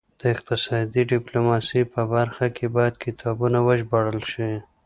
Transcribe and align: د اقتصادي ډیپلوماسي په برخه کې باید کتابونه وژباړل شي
د 0.19 0.21
اقتصادي 0.33 1.01
ډیپلوماسي 1.13 1.81
په 1.93 2.01
برخه 2.15 2.45
کې 2.55 2.65
باید 2.75 2.95
کتابونه 3.05 3.57
وژباړل 3.67 4.21
شي 4.31 4.51